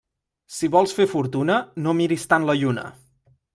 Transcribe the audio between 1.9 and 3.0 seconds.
miris tant la lluna.